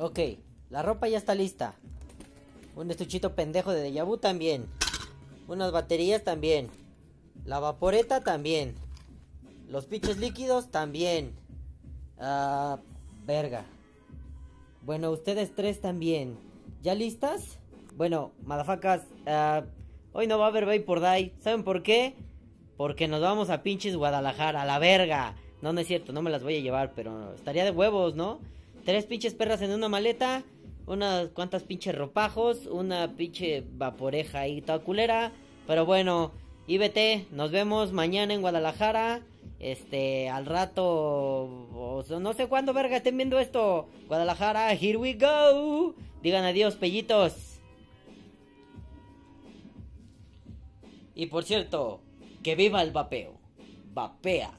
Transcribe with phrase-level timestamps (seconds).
[0.00, 0.20] Ok,
[0.70, 1.74] la ropa ya está lista.
[2.76, 4.66] Un estuchito pendejo de Deja Vu también.
[5.48, 6.68] Unas baterías también.
[7.44, 8.76] La vaporeta también.
[9.68, 11.32] Los pinches líquidos también.
[12.16, 12.78] Ah,
[13.26, 13.64] verga.
[14.82, 16.38] Bueno, ustedes tres también.
[16.80, 17.58] ¿Ya listas?
[17.96, 19.64] Bueno, madafacas, ah,
[20.12, 21.34] hoy no va a haber Bay por Day.
[21.40, 22.14] ¿Saben por qué?
[22.76, 25.34] Porque nos vamos a pinches Guadalajara, a la verga.
[25.60, 28.38] No, no es cierto, no me las voy a llevar, pero estaría de huevos, ¿no?
[28.88, 30.44] Tres pinches perras en una maleta,
[30.86, 35.30] unas cuantas pinches ropajos, una pinche vaporeja ahí toda culera.
[35.66, 36.32] Pero bueno,
[36.68, 39.20] IBT, nos vemos mañana en Guadalajara.
[39.58, 43.90] Este, al rato, no sé cuándo, verga, estén viendo esto.
[44.06, 45.94] Guadalajara, here we go.
[46.22, 47.60] Digan adiós, pellitos.
[51.14, 52.00] Y por cierto,
[52.42, 53.38] que viva el vapeo.
[53.92, 54.52] Vapea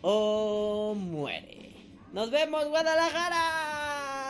[0.00, 1.66] o muere.
[2.16, 3.65] Nos vemos, Guadalajara.